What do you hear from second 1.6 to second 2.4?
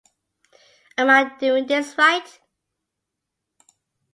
this right?